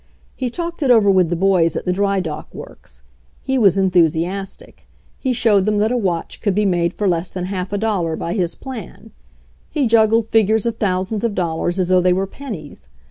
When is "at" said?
1.75-1.85